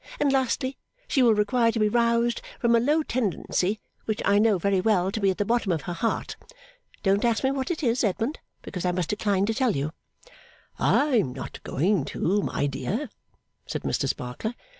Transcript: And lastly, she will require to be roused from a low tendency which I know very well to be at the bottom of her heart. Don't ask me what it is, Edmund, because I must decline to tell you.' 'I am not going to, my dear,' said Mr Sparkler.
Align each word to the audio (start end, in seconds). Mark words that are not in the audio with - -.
And 0.19 0.31
lastly, 0.33 0.79
she 1.07 1.21
will 1.21 1.35
require 1.35 1.71
to 1.71 1.77
be 1.79 1.87
roused 1.87 2.41
from 2.59 2.75
a 2.75 2.79
low 2.79 3.03
tendency 3.03 3.79
which 4.05 4.19
I 4.25 4.39
know 4.39 4.57
very 4.57 4.81
well 4.81 5.11
to 5.11 5.19
be 5.19 5.29
at 5.29 5.37
the 5.37 5.45
bottom 5.45 5.71
of 5.71 5.83
her 5.83 5.93
heart. 5.93 6.35
Don't 7.03 7.23
ask 7.23 7.43
me 7.43 7.51
what 7.51 7.69
it 7.69 7.83
is, 7.83 8.03
Edmund, 8.03 8.39
because 8.63 8.83
I 8.83 8.93
must 8.93 9.09
decline 9.09 9.45
to 9.45 9.53
tell 9.53 9.75
you.' 9.75 9.93
'I 10.79 11.17
am 11.19 11.33
not 11.33 11.61
going 11.61 12.03
to, 12.05 12.41
my 12.41 12.65
dear,' 12.65 13.11
said 13.67 13.83
Mr 13.83 14.09
Sparkler. 14.09 14.55